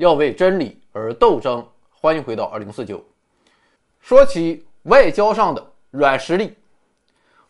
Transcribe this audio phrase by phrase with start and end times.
[0.00, 1.62] 要为真理而斗争。
[1.90, 3.04] 欢迎回到二零四九。
[4.00, 6.54] 说起外交上的软实力，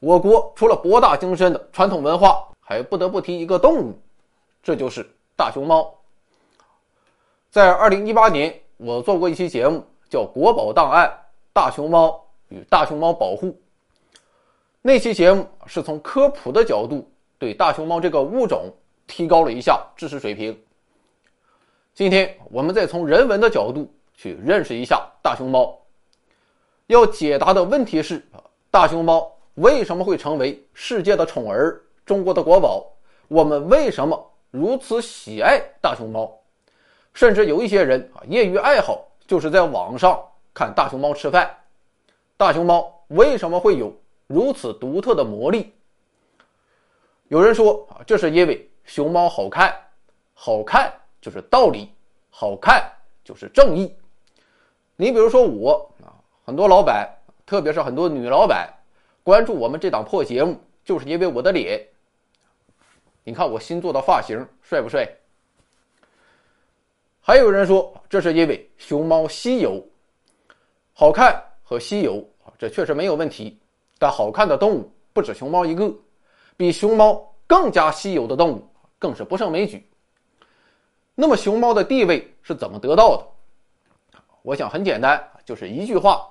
[0.00, 3.96] 我国除了博大精深的传统文化，还不得不提一个动物，
[4.64, 5.94] 这就是大熊猫。
[7.50, 11.08] 在二零一八年，我做过一期节目，叫《国宝档案：
[11.52, 13.46] 大熊猫与大熊猫保护》。
[14.82, 18.64] 那期节目是从科普的角度对大熊猫这个物种
[19.06, 20.60] 提高了一下知识水平。
[22.00, 23.92] 今天我们再从人文的角度。
[24.14, 25.78] 去认识一下大熊猫。
[26.86, 28.26] 要解答的问题是：
[28.70, 32.86] 大熊猫为什么会成为世界的宠儿、中国的国宝？
[33.28, 36.34] 我们为什么如此喜爱大熊猫？
[37.12, 40.22] 甚至有一些人啊，业余爱好就是在网上
[40.54, 41.54] 看大熊猫吃饭。
[42.38, 43.94] 大熊猫为什么会有
[44.26, 45.74] 如此独特的魔力？
[47.28, 49.74] 有人说啊，这是因为熊猫好看，
[50.32, 51.88] 好看就是道理，
[52.30, 52.90] 好看
[53.24, 53.94] 就是正义。
[54.96, 56.12] 你比如说我啊，
[56.44, 57.08] 很多老板，
[57.46, 58.72] 特别是很多女老板，
[59.22, 61.86] 关注我们这档破节目，就是因为我的脸。
[63.22, 65.08] 你看我新做的发型帅不帅？
[67.20, 69.86] 还有人说这是因为熊猫稀有，
[70.92, 72.26] 好看和稀有，
[72.58, 73.58] 这确实没有问题。
[73.98, 75.94] 但好看的动物不止熊猫一个，
[76.56, 78.66] 比熊猫更加稀有的动物
[78.98, 79.86] 更是不胜枚举。
[81.20, 84.18] 那么熊猫的地位是怎么得到的？
[84.40, 86.26] 我想很简单，就是一句话：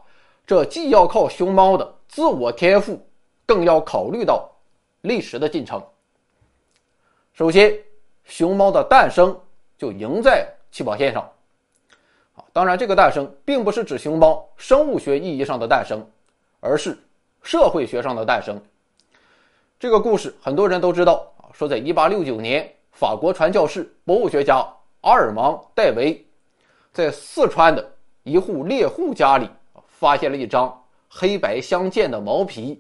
[0.48, 3.00] 这既要靠熊猫的自我天赋，
[3.46, 4.50] 更要考虑到
[5.02, 5.80] 历史的进程。
[7.34, 7.78] 首先，
[8.24, 9.40] 熊猫的诞生
[9.78, 11.32] 就赢在起跑线上。
[12.52, 16.04] 当然，这个诞生并不是指熊猫生物学意义上的诞生，
[16.60, 16.98] 而是
[17.44, 18.60] 社会学上的诞生。
[19.78, 24.68] 这个故事很多人都知道，说在1869年，法国传教士、博物学家
[25.02, 26.26] 阿尔芒·戴维
[26.92, 27.96] 在四川的。
[28.24, 29.50] 一户猎户家里
[29.88, 32.80] 发现了一张黑白相间的毛皮，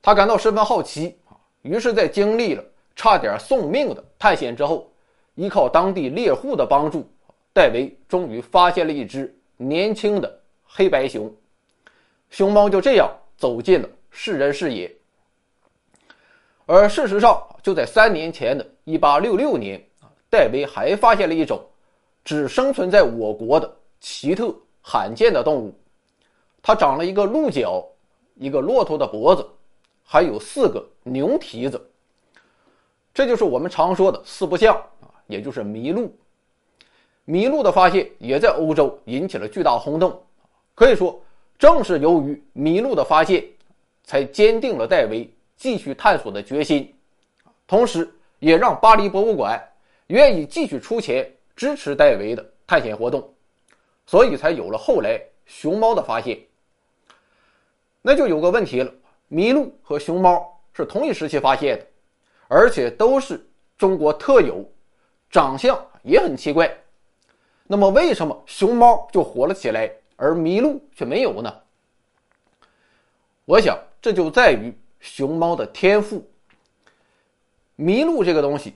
[0.00, 2.62] 他感到十分好奇啊，于是，在经历了
[2.94, 4.88] 差点送命的探险之后，
[5.34, 7.10] 依靠当地猎户的帮助，
[7.52, 11.34] 戴维终于发现了一只年轻的黑白熊，
[12.30, 14.94] 熊猫就这样走进了世人视野。
[16.66, 19.82] 而事实上，就在三年前的1866年
[20.28, 21.64] 戴维还发现了一种
[22.24, 23.76] 只生存在我国的。
[23.98, 25.74] 奇特罕见的动物，
[26.62, 27.84] 它长了一个鹿角，
[28.34, 29.44] 一个骆驼的脖子，
[30.04, 31.90] 还有四个牛蹄子。
[33.14, 36.14] 这就是我们常说的四不像啊，也就是麋鹿。
[37.26, 40.22] 麋鹿的发现也在欧洲引起了巨大轰动。
[40.74, 41.18] 可以说，
[41.58, 43.42] 正是由于麋鹿的发现，
[44.04, 46.94] 才坚定了戴维继续探索的决心，
[47.66, 48.08] 同时
[48.40, 49.60] 也让巴黎博物馆
[50.08, 53.32] 愿意继续出钱支持戴维的探险活动。
[54.06, 56.38] 所以才有了后来熊猫的发现。
[58.02, 58.92] 那就有个问题了：
[59.30, 61.86] 麋鹿和熊猫是同一时期发现的，
[62.46, 63.44] 而且都是
[63.76, 64.64] 中国特有，
[65.28, 66.72] 长相也很奇怪。
[67.66, 71.52] 那么为什么熊猫就火了起来，而麋鹿却没有呢？
[73.44, 76.24] 我想这就在于熊猫的天赋。
[77.76, 78.74] 麋鹿这个东西，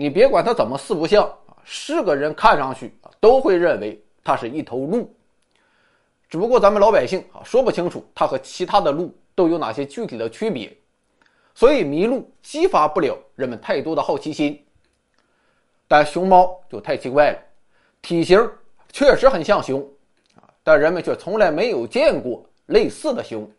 [0.00, 4.02] 你别管它怎么四不像啊，是个人看上去都会认为。
[4.22, 5.12] 它是一头鹿，
[6.28, 10.74] 只不过咱们老百姓啊说不清楚它和其他的鹿都有哪些具体的区别，
[11.54, 14.62] 所以麋鹿激发不了人们太多的好奇心。
[15.88, 17.38] 但熊猫就太奇怪了，
[18.00, 18.48] 体型
[18.92, 19.80] 确实很像熊
[20.34, 23.50] 啊，但人们却从来没有见过类似的熊。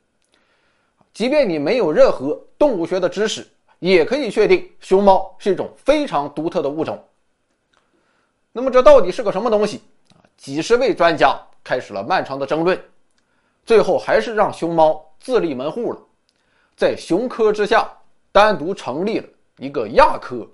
[1.12, 3.46] 即便你没有任何动物学的知识，
[3.89, 7.03] 也可以确定熊猫是一种非常独特的物种。
[8.51, 9.81] 那么这到底是个什么东西？
[10.37, 12.79] 几十位专家开始了漫长的争论，
[13.66, 15.99] 最后还是让熊猫自立门户了，
[16.75, 17.91] 在熊科之下
[18.31, 20.47] 单独成立了一个亚科，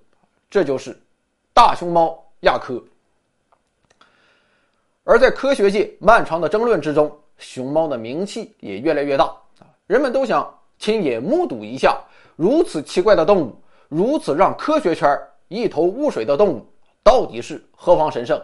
[0.49, 0.97] 这就是
[1.53, 2.81] 大熊猫亚科。
[5.03, 9.25] 而在科学界漫长的争论之中，熊猫的名气也越来越大
[9.59, 9.67] 啊！
[9.85, 11.97] 人们都想亲眼目睹一下
[12.37, 13.53] 如此奇怪的动物，
[13.89, 15.19] 如此让科学圈
[15.49, 16.65] 一头雾水的动物
[17.03, 18.41] 到底是何方神圣。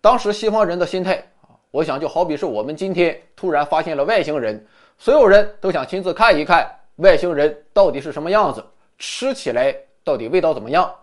[0.00, 4.64] 当时西方人的心态啊，我想就好比是我们今天突然发现了外星人，
[4.98, 8.64] 所有人都想亲自看一看外星人到底是什么样子，
[8.98, 9.74] 吃起来
[10.04, 10.94] 到底味道怎么样。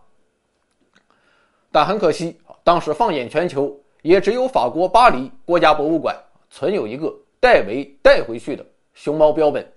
[1.72, 6.16] 但很可惜，当时放眼全球，也只有法国巴黎国家博物馆
[6.52, 8.64] 存有一个戴维带回去的
[8.94, 9.68] 熊猫标本，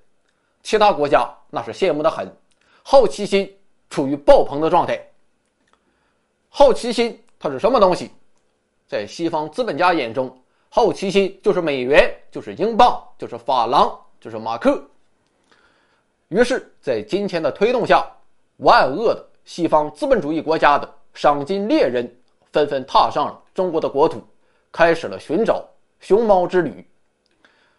[0.62, 2.30] 其他国家那是羡慕的很，
[2.82, 3.56] 好奇心
[3.90, 5.00] 处于爆棚的状态。
[6.48, 8.10] 好奇心它是什么东西？
[8.86, 10.36] 在西方资本家眼中，
[10.68, 14.82] 好奇心就是美元，就是英镑，就是法郎，就是马克。
[16.28, 18.04] 于是，在金钱的推动下，
[18.58, 22.08] 万恶的西方资本主义国家的赏金猎人
[22.52, 24.22] 纷纷踏上了中国的国土，
[24.72, 25.64] 开始了寻找
[26.00, 26.88] 熊猫之旅。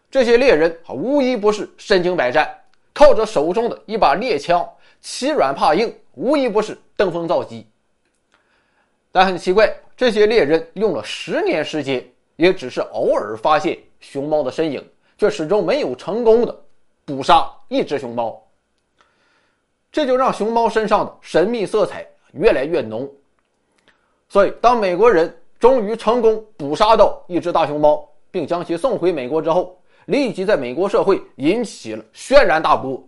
[0.10, 2.50] 这些猎人啊，无一不是身经百战，
[2.98, 4.68] 靠着手中的一把猎枪，
[5.02, 7.64] 欺软怕硬，无一不是登峰造极。
[9.12, 12.04] 但很奇怪，这些猎人用了十年时间，
[12.38, 14.84] 也只是偶尔发现熊猫的身影，
[15.16, 16.60] 却始终没有成功的
[17.06, 18.44] 捕杀一只熊猫。
[19.92, 23.08] 这就让熊猫身上的神秘色彩越来越浓。
[24.28, 33.02] 所以，当美国人终于成功捕杀到一只大熊猫，并将其送回美国之后，立即在美国社会引起了轩然大波，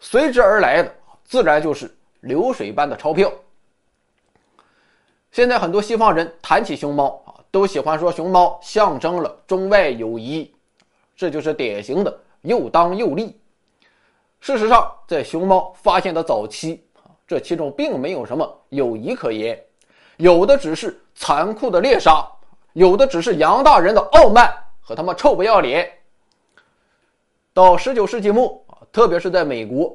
[0.00, 0.92] 随之而来的
[1.24, 3.32] 自然就是流水般的钞票。
[5.30, 10.52] 现在很多西方人谈起熊猫啊，都喜欢说熊猫象征了中外友谊，
[11.16, 13.38] 这就是典型的又当又立。
[14.40, 19.56] 事实上，在熊猫发现的早期啊，这其中并没有什么友谊可言，
[20.16, 22.28] 有的只是残酷的猎杀，
[22.72, 25.88] 有的只是杨大人的傲慢和他妈臭不要脸。
[27.54, 28.58] 到十九世纪末，
[28.90, 29.94] 特别是在美国，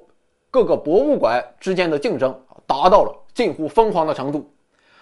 [0.51, 4.47] 各个博物馆之间的竞争达到了近乎疯狂的程度。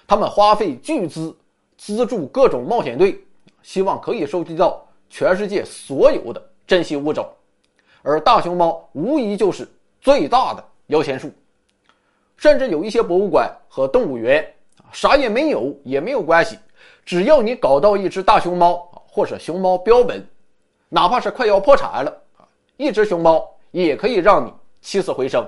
[0.08, 1.36] 他们花费巨资
[1.78, 3.22] 资助各种冒险队，
[3.62, 7.28] 希望可以收集到全世界所有的珍稀物种，
[8.02, 9.68] 而大熊猫无疑就是
[10.00, 11.30] 最大的摇钱树。
[12.38, 14.46] 甚至有一些博物馆和动物园
[14.94, 16.58] 啥也没有也没有关系，
[17.04, 20.26] 只要你搞到一只大熊猫或者熊猫标本，
[20.88, 22.22] 哪怕是快要破产了
[22.78, 25.48] 一只熊猫也可以让你起死回生。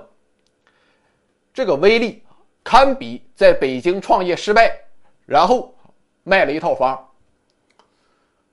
[1.53, 2.23] 这个威力。
[2.69, 4.77] 堪比在北京创业失败，
[5.25, 5.73] 然后
[6.25, 7.09] 卖了一套房。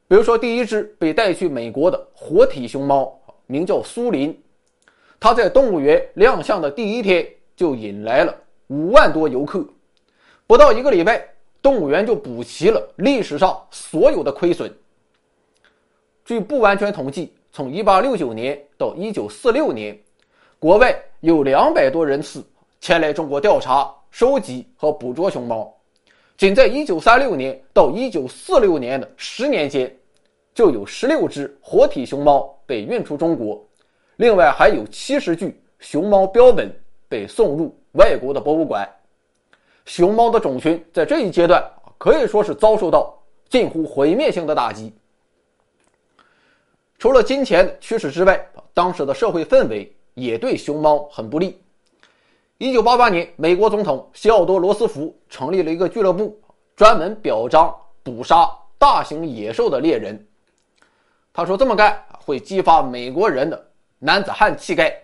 [0.07, 3.13] 比如说，第一只被带去美国的活体熊猫，
[3.47, 4.41] 名叫苏林，
[5.19, 8.33] 它在动物园亮相的第一天就引来了
[8.69, 9.67] 五万多游客，
[10.47, 11.29] 不到一个礼拜，
[11.61, 14.73] 动物园就补齐了历史上所有的亏损。
[16.25, 19.97] 据不完全统计，从1869年到1946年，
[20.59, 22.45] 国外有两百多人次
[22.81, 23.95] 前来中国调查。
[24.11, 25.73] 收集和捕捉熊猫，
[26.37, 29.93] 仅在1936年到1946年的十年间，
[30.55, 33.61] 就有16只活体熊猫被运出中国，
[34.15, 36.73] 另外还有70具熊猫标本
[37.09, 38.89] 被送入外国的博物馆。
[39.85, 41.61] 熊猫的种群在这一阶段
[41.99, 43.17] 可以说是遭受到
[43.49, 44.93] 近乎毁灭性的打击。
[47.05, 51.63] 除了金钱驱使之外，当时的社会氛围也对熊猫很不利。
[52.57, 56.41] 一九八八年，美国总统西奥多·罗斯福成立了一个俱乐部，
[56.75, 60.27] 专门表彰捕杀大型野兽的猎人。
[61.31, 64.99] 他说：“这么干会激发美国人的男子汉气概。”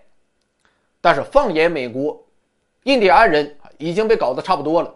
[1.03, 2.19] 但是放眼美国，
[2.85, 4.91] 印第安人已经被搞得差不多了，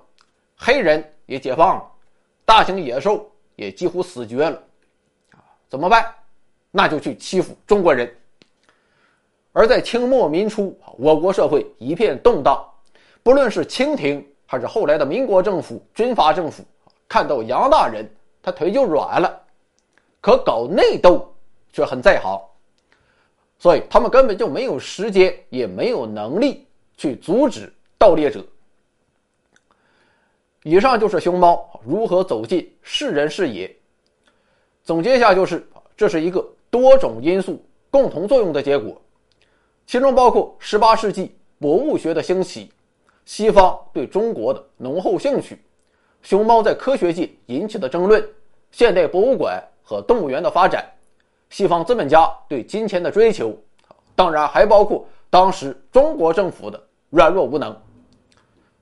[0.57, 1.85] 黑人也解放了，
[2.47, 4.59] 大型野兽也几乎死绝了。
[5.69, 6.03] 怎么办？
[6.77, 8.13] 那就去欺负中国人。
[9.53, 12.69] 而在清末民初，我国社会一片动荡，
[13.23, 16.65] 不论是清廷还是后来的民国政府、军阀政府，
[17.09, 18.05] 看到杨大人，
[18.43, 19.41] 他腿就软了，
[20.21, 21.33] 可搞内斗
[21.73, 22.43] 却很在行，
[23.57, 26.67] 所以他们根本就没有时间，也没有能力
[26.97, 28.45] 去阻止盗猎者。
[30.65, 33.73] 以上就是熊猫如何走进世人视野。
[34.83, 35.65] 总结一下，就是
[35.97, 39.01] 这是一个多种因素共同作用的结果。
[39.87, 42.69] 其中包括18世纪博物学的兴起，
[43.25, 45.65] 西方对中国的浓厚兴趣，
[46.21, 48.29] 熊猫在科学界引起的争论，
[48.73, 50.85] 现代博物馆和动物园的发展，
[51.49, 53.57] 西方资本家对金钱的追求，
[54.17, 57.73] 当然还包括当时中国政府的软弱无能，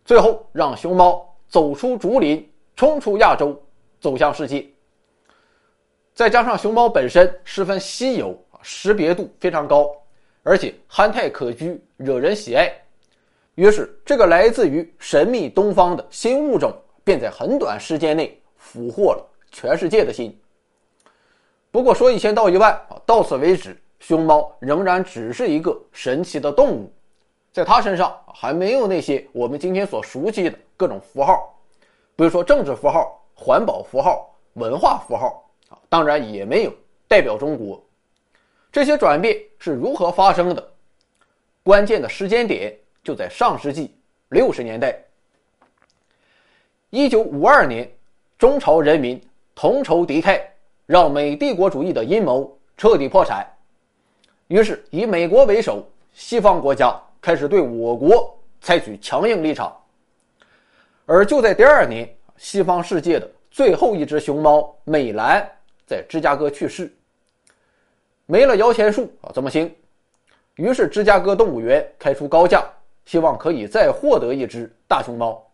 [0.02, 3.54] 最后让熊猫走出竹林，冲出亚洲，
[4.00, 4.66] 走向世界。
[6.14, 9.90] 再加上熊猫本身十分稀有，识别度非常高。
[10.42, 12.72] 而且憨态可掬，惹人喜爱，
[13.54, 20.36] 于是这个来自于神秘东方的新物种便在很短时间内俘获了全世界的心。
[21.70, 26.92] 不过说一千道一万啊，到此为止，熊猫仍然只是一个神奇的动物，
[27.52, 31.54] 在它身上还没有那些我们今天所熟悉的各种符号，
[32.16, 35.48] 比如说政治符号、环保符号、文化符号，
[35.92, 36.72] 当然也没有
[37.06, 37.84] 代表中国。
[38.72, 40.72] 这些转变是如何发生的？
[41.62, 43.94] 关键的时间点就在上世纪
[44.30, 44.98] 六十年代。
[46.88, 47.86] 一九五二年，
[48.38, 49.22] 中朝人民
[49.54, 50.40] 同仇敌忾，
[50.86, 53.46] 让美帝国主义的阴谋彻底破产。
[54.48, 59.78] 于是，以美国为首，西方国家开始对我国采取强硬立场。
[61.04, 62.08] 而就在第二年，
[62.38, 65.46] 西方世界的最后一只熊猫美兰
[65.92, 66.90] 在芝加哥去世。
[68.24, 69.70] 没了摇钱树啊，怎么行？
[70.54, 72.64] 于是芝加哥动物园开出高价，
[73.04, 75.46] 希望可以再获得一只大熊猫。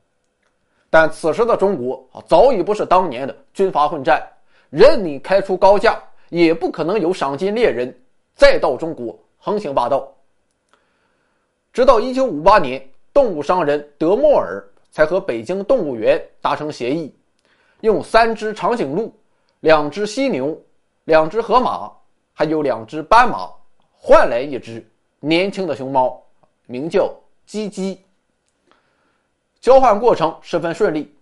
[0.88, 4.25] 但此时的中国啊，早已不是当年的军阀混战，
[4.71, 7.92] 任你开出高价，也不可能有赏金猎人
[8.37, 10.09] 再到中国横行霸道。
[11.73, 17.12] 直到1958年，动物商人德莫尔才和北京动物园达成协议，
[17.80, 19.12] 用三只长颈鹿、
[19.60, 20.60] 两只犀牛、
[21.04, 21.90] 两只河马，
[22.32, 23.50] 还有两只斑马，
[23.92, 24.86] 换来一只
[25.20, 26.22] 年轻的熊猫，
[26.66, 27.12] 名叫
[27.44, 28.00] 鸡鸡。
[29.60, 31.12] 交换过程十分顺利，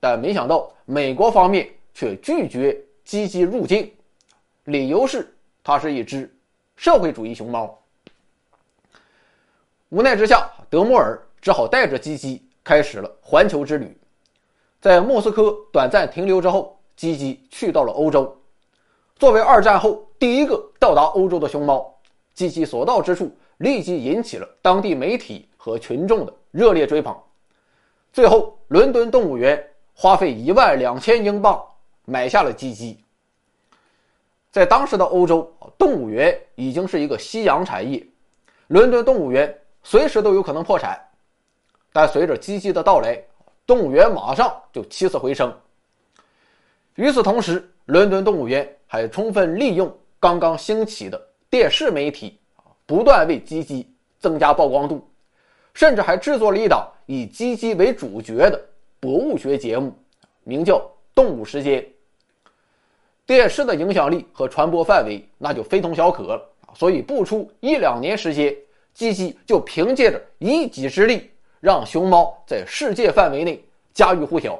[0.00, 3.92] 但没想到美国方面却拒绝鸡鸡入境，
[4.64, 6.34] 理由是它是一只
[6.76, 7.78] 社会主义熊猫。
[9.90, 13.94] 无奈之下，德莫尔只好带着鸡鸡开始了环球之旅。
[14.80, 18.36] 在莫斯科短暂停留之后，鸡鸡去到了欧洲。
[19.14, 21.94] 作为二战后第一个到达欧洲的熊猫，
[22.34, 27.16] 鸡鸡所到之处立即引起了当地媒体和群众的热烈追捧。
[28.12, 29.64] 最后，伦敦动物园
[29.94, 31.64] 花费一万两千英镑
[32.04, 32.98] 买下了鸡鸡。
[34.50, 38.04] 在当时的欧洲，动物园已经是一个夕阳产业，
[38.66, 41.00] 伦敦动物园随时都有可能破产。
[41.92, 43.16] 但随着鸡鸡的到来，
[43.64, 45.56] 动物园马上就起死回生。
[46.98, 49.88] 与此同时，伦敦动物园还充分利用
[50.18, 52.36] 刚刚兴起的电视媒体，
[52.86, 53.88] 不断为鸡鸡
[54.18, 55.08] 增加曝光度。
[55.74, 58.60] 甚至还制作了一档以鸡鸡为主角的
[58.98, 59.94] 博物学节目，
[60.42, 60.74] 名叫
[61.14, 61.80] 《动物时间》。
[63.24, 68.52] 电视的影响力和传播范围那就非同小可了所以不出一两年时间，
[68.92, 73.64] 鸡鸡就凭借着一己之力，让熊猫在世界范围内
[73.94, 74.58] 家喻户晓。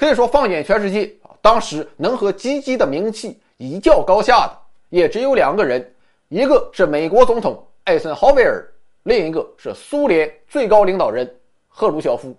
[0.00, 5.94] 可以说，放眼全世界啊，当时能和基基的名气一较高下的，也只有两个人，
[6.30, 8.66] 一个是美国总统艾森豪威尔。
[9.02, 11.30] 另一个是苏联最高领导人
[11.68, 12.34] 赫鲁晓夫，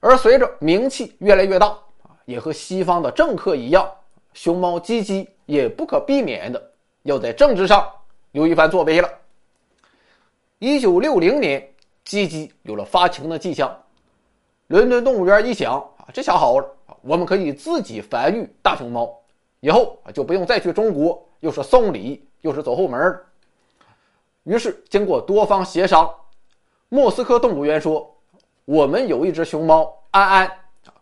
[0.00, 1.66] 而随着名气越来越大
[2.02, 3.86] 啊，也和西方的政客一样，
[4.32, 6.70] 熊猫基基也不可避免的
[7.02, 7.86] 要在政治上
[8.32, 9.10] 有一番作为了。
[10.60, 11.62] 一九六零年，
[12.06, 13.78] 基基有了发情的迹象，
[14.68, 19.16] 伦敦动物园一想啊，这下好了我们可以自己繁育大熊猫，
[19.60, 23.20] 以后就不用再去中国，又是送礼又是走后门。
[24.42, 26.12] 于是，经过多方协商，
[26.88, 28.12] 莫斯科动物园说
[28.64, 30.52] ：“我们有一只熊猫安安，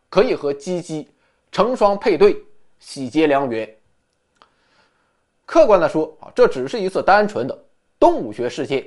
[0.08, 1.08] 可以和鸡鸡
[1.52, 2.36] 成双配对，
[2.78, 3.68] 喜结良缘。”
[5.46, 7.64] 客观的说，啊，这只是一次单纯的
[7.98, 8.86] 动物学事件，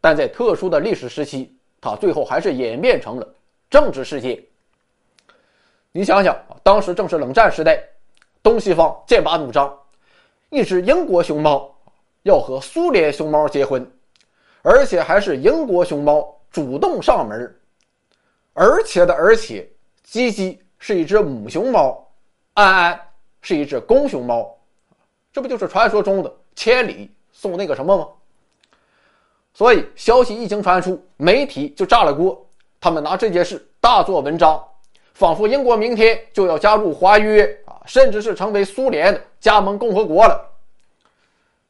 [0.00, 3.34] 但在特殊的历史时期，它最后还是演变成了
[3.70, 4.44] 政治世界。
[5.92, 7.82] 你想想，当时正是冷战时代，
[8.42, 9.74] 东西方剑拔弩张，
[10.50, 11.74] 一只英国熊猫。
[12.24, 13.90] 要和苏联熊猫结婚，
[14.60, 17.60] 而且还是英国熊猫主动上门，
[18.52, 19.66] 而且的而且，
[20.02, 22.06] 鸡鸡是一只母熊猫，
[22.52, 23.00] 安安
[23.40, 24.54] 是一只公熊猫，
[25.32, 28.06] 这不就是传说中的千里送那个什么吗？
[29.54, 32.46] 所以消息一经传出，媒体就炸了锅，
[32.80, 34.62] 他们拿这件事大做文章，
[35.12, 40.50] 仿佛英国明天就要加入华约啊，甚至是成为苏联的加盟共和国了。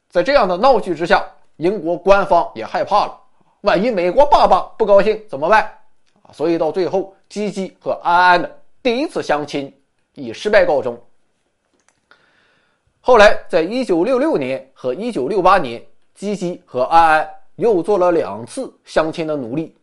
[0.09, 1.25] 在这样的闹剧之下，
[1.57, 3.19] 英国官方也害怕了，
[3.61, 5.63] 万一美国爸爸不高兴怎么办？
[6.23, 9.73] 啊，所以到最后，基基和安安的第一次相亲
[10.13, 10.97] 以失败告终。
[13.01, 15.83] 后来，在一九六六年和一九六八年，
[16.15, 19.75] 基基和安安又做了两次相亲的努力。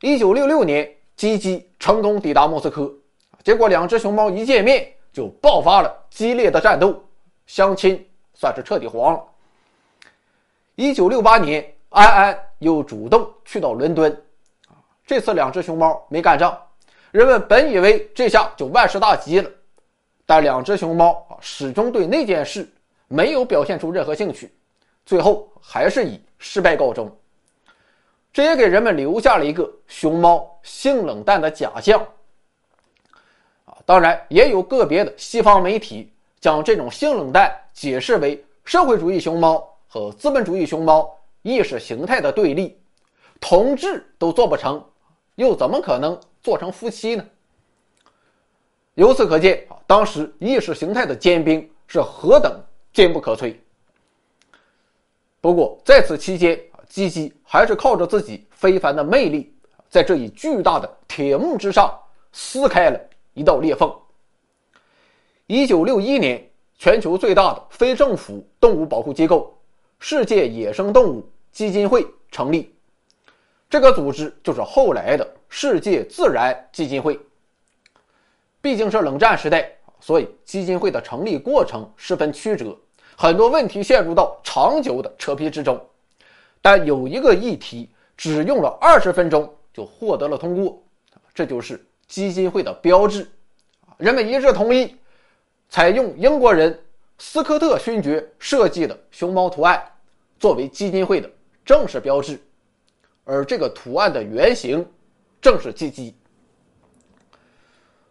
[0.00, 2.88] 一九六六年，基基成功抵达莫斯科，
[3.42, 7.02] 结果两只熊猫一见面就爆发了激烈的战斗，
[7.46, 9.24] 相亲算是彻底黄了。
[10.76, 14.22] 一九六八年，安安又主动去到伦敦，
[15.04, 16.56] 这次两只熊猫没干仗，
[17.10, 19.50] 人们本以为这下就万事大吉了，
[20.24, 22.72] 但两只熊猫啊始终对那件事
[23.08, 24.48] 没有表现出任何兴趣，
[25.04, 27.10] 最后还是以失败告终。
[28.38, 32.00] 这也给人们留下了一个熊猫性冷淡的假象，
[33.64, 39.68] 啊，当然也有个别的西方媒体将这种性冷淡解释为社会主义熊猫。
[39.88, 42.78] 和资本主义熊猫意识形态的对立，
[43.40, 44.80] 同志都做不成，
[45.34, 47.26] 又怎么可能做成夫妻呢？
[48.94, 52.56] 由此可见啊，当时意识形态的坚冰是何等
[52.92, 53.56] 坚不可摧。
[55.40, 56.56] 不过在此期间，
[56.88, 59.54] 基基还是靠着自己非凡的魅力，
[59.88, 61.96] 在这一巨大的铁幕之上
[62.32, 63.00] 撕开了
[63.34, 63.94] 一道裂缝。
[65.46, 66.46] 一九六一年，
[66.78, 69.56] 全球最大的非政府动物保护机构——
[70.00, 72.74] 世界野生动物基金会成立。
[73.70, 77.18] 这个组织就是后来的世界自然基金会。
[78.60, 82.76] 毕竟是冷战时代，所以基金会的成立过程十分曲折，
[83.16, 85.78] 很多问题陷入到长久的扯皮之中。
[86.70, 90.82] 但有一个议题只用了二十分钟就获得了通过，
[91.32, 93.26] 这就是基金会的标志。
[93.96, 94.94] 人们一致同意。
[95.70, 96.78] 采用英国人
[97.16, 99.82] 斯科特勋爵设计的熊猫图案
[100.38, 101.30] 作为基金会的
[101.64, 102.38] 正式标志，
[103.24, 104.86] 而这个图案的原型
[105.40, 106.14] 正是鸡鸡。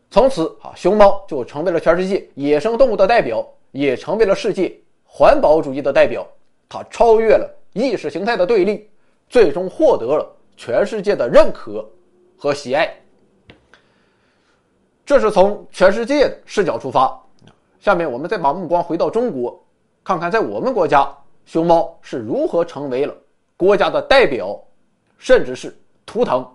[0.10, 6.28] 从此啊，熊猫就成为了全世界野生动物的代表，也成为了世界环保主义的代表。
[6.68, 8.90] 它超越了意识形态的对立，
[9.30, 11.88] 最终获得了全世界的认可
[12.38, 12.94] 和喜爱。
[15.06, 17.18] 这是从全世界的视角出发。
[17.80, 19.64] 下面我们再把目光回到中国，
[20.04, 23.16] 看看在我们国家，熊猫是如何成为了
[23.56, 24.60] 国家的代表，
[25.18, 26.46] 甚至是图腾。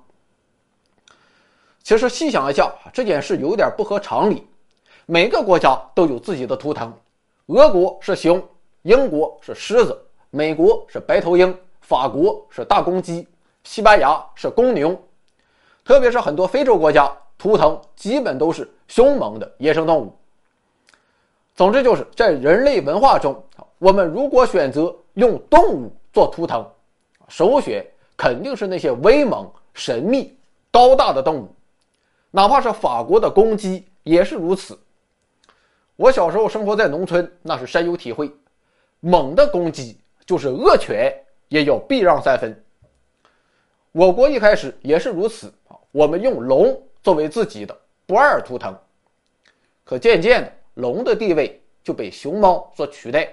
[1.83, 4.47] 其实细想一下，这件事有点不合常理。
[5.07, 6.92] 每个国家都有自己的图腾，
[7.47, 8.42] 俄国是熊，
[8.83, 9.99] 英国是狮子，
[10.35, 13.29] 美国是白头鹰，法国是大公鸡，
[13.65, 14.99] 西班牙是公牛。
[15.85, 20.16] 特别是很多非洲国家，图腾基本都是凶猛的野生动物。
[21.55, 23.45] 总之，就是在人类文化中，
[23.79, 26.66] 我们如果选择用动物做图腾，
[27.29, 30.35] 首选肯定是那些威猛、神秘、
[30.71, 31.55] 高大的动物，
[32.31, 34.79] 哪怕是法国的公鸡也是如此。
[35.97, 38.35] 我小时候生活在农村，那是深有体会。
[39.01, 41.12] 猛的公鸡就是恶犬，
[41.48, 42.64] 也要避让三分。
[43.92, 48.76] 我国一开始也是如此啊，我们用龙作为自己的不二图腾，
[49.85, 50.52] 可渐渐的。
[50.74, 53.30] 龙的地位就被熊猫所取代。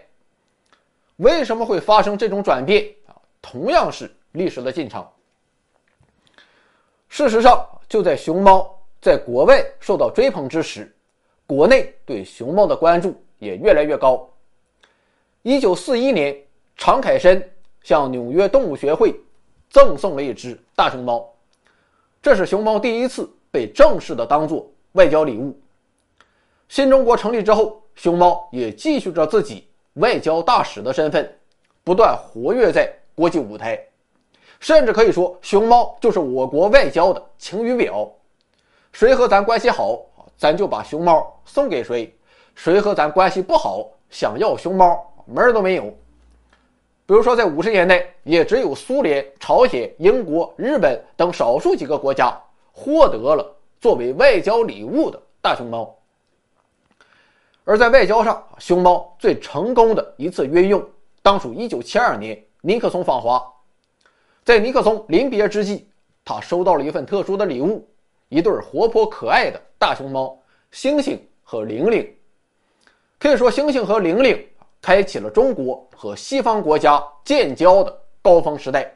[1.15, 3.15] 为什么会发生这种转变啊？
[3.41, 5.07] 同样是历史的进程。
[7.07, 10.93] 事实上，就在熊猫在国外受到追捧之时，
[11.47, 14.29] 国内对熊猫的关注也越来越高。
[15.43, 16.37] 一九四一年，
[16.79, 17.45] 常凯申
[17.83, 19.13] 向纽约动物学会
[19.69, 21.29] 赠送了一只大熊猫，
[22.21, 25.53] 这是熊猫第一次被正式的当做外交礼物。
[26.69, 31.29] 新中国成立之后，熊猫也继续着自己外交大使的身份，
[31.83, 33.77] 不断活跃在国际舞台，
[34.61, 38.09] 甚至可以说，熊猫就是我国外交的晴雨表。
[38.93, 39.99] 谁和咱关系好，
[40.37, 42.09] 咱就把熊猫送给谁；
[42.55, 45.93] 谁和咱关系不好，想要熊猫门儿都没有。
[47.09, 52.39] 比如说，在五十年代，也只有苏联、朝鲜、英国、日本等少数几个国家
[52.71, 53.43] 获得了
[53.81, 55.91] 作为外交礼物的大熊猫。
[57.63, 60.87] 而在外交上，熊猫最成功的一次运用，
[61.23, 63.43] 当属1972年尼克松访华。
[64.45, 65.87] 在尼克松临别之际，
[66.23, 67.89] 他收到了一份特殊的礼物——
[68.29, 72.07] 一对活泼可爱的大熊猫星星和玲玲。
[73.17, 74.47] 可以说，星星和玲玲
[74.81, 78.91] 开启了中国和西方国家建交的高峰时代。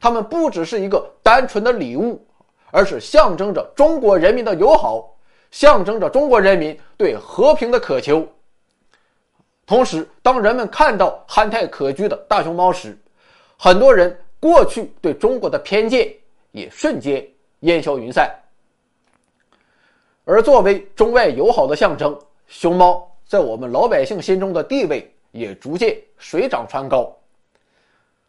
[0.00, 2.26] 它们不只是一个单纯的礼物，
[2.70, 5.08] 而是象征着中国人民的友好。
[5.50, 8.26] 象征着中国人民对和平的渴求。
[9.66, 12.98] 同时，当人们看到憨态可掬的大熊猫时，
[13.58, 16.10] 很多人过去对中国的偏见
[16.52, 17.22] 也瞬间
[17.60, 18.34] 烟消云散。
[20.24, 27.10] 而作为中外友好的象征，熊猫在我们老百姓心中的地位也逐渐水涨船高。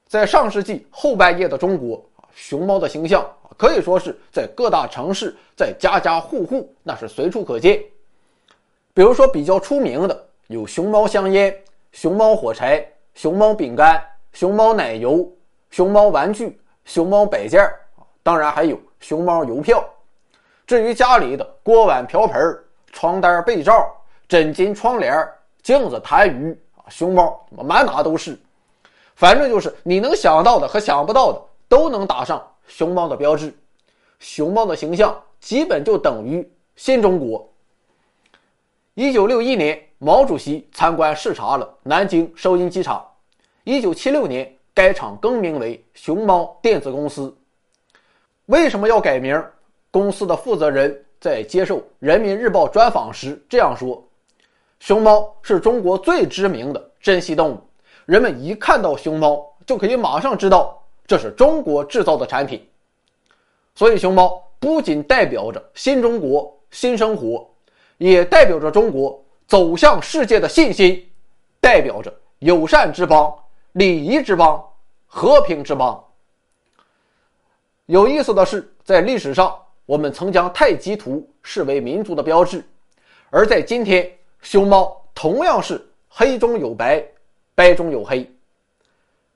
[0.07, 2.01] 在上世纪后半叶的中国，
[2.33, 3.29] 熊猫的形象。
[3.57, 7.83] 可以说是在各大城市，在家家户户，那是随处可见。
[8.93, 11.53] 比如说比较出名的有熊猫香烟、
[11.91, 15.29] 熊猫火柴、熊猫饼干、熊猫奶油、
[15.69, 17.61] 熊猫玩具、熊猫摆件
[18.23, 19.83] 当然还有熊猫邮票。
[20.65, 22.57] 至于家里的锅碗瓢盆、
[22.93, 23.93] 床单被罩、
[24.34, 25.13] 枕巾窗帘、
[25.62, 28.36] 镜子痰盂啊，熊猫满哪都是。
[29.13, 32.43] 反正就是你能想到的和想不到的，都能打上。
[32.65, 33.56] 熊猫的标志，
[34.17, 37.48] 熊猫的形象基本就等于新中国。
[38.96, 43.06] 一九六一年，毛主席参观视察了南京收音机厂。
[43.65, 47.32] 一九七六年，该厂更名为熊猫电子公司。
[48.48, 49.39] 为什么要改名？
[49.91, 54.04] 公司的负责人在接受《人民日报》专访时这样说
[54.84, 57.58] ：“熊猫是中国最知名的珍稀动物，
[58.06, 62.62] 人们一看到熊猫就可以马上知道这是中国制造的产品。
[63.76, 67.50] 所以，熊猫不仅代表着新中国新生活，
[67.98, 69.17] 也代表着中国
[69.48, 71.02] 走向世界的信心，
[71.62, 73.34] 代表着友善之邦、
[73.72, 74.62] 礼仪之邦、
[75.06, 76.04] 和平之邦。”
[77.88, 82.62] 有意思的是，在历史上，我们曾将太极图视为民族的标志，
[83.30, 84.12] 而在今天，
[84.43, 87.03] 熊猫同样是黑中有白，
[87.56, 88.29] 白中有黑。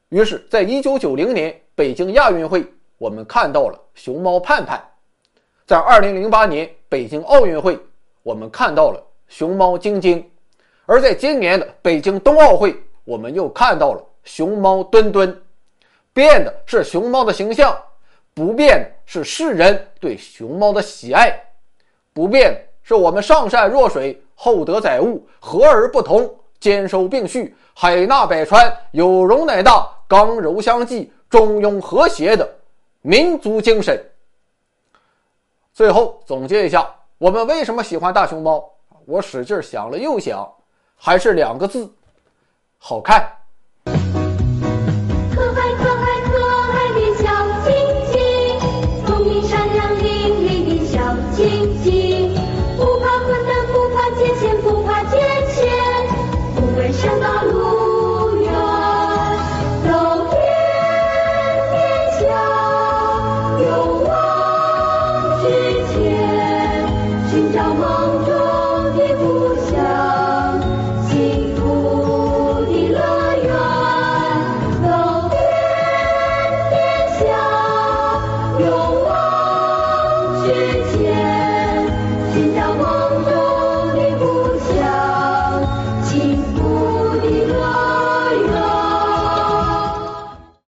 [0.09, 2.63] 于是，在一九九零年北京亚运会，
[2.97, 4.77] 我们看到了熊猫盼盼；
[5.65, 7.79] 在二零零八年北京奥运会，
[8.21, 10.21] 我们看到了熊猫晶晶；
[10.85, 15.41] 而在今年的北京冬奥会，我们又看到了熊猫墩墩。
[16.13, 17.75] 变的是熊猫的形象。
[18.33, 21.33] 不变的是世人对熊猫的喜爱，
[22.13, 32.47] 不变是我们上善若水、厚德载物、和而不同、兼收并蓄、海纳百川、有容乃大、刚柔相济、中庸和谐的
[33.01, 33.99] 民族精神。
[35.73, 38.63] 最后总结一下，我们为什么喜欢大熊猫？
[39.05, 40.47] 我使劲想了又想，
[40.95, 41.91] 还是两个字：
[42.77, 43.27] 好看。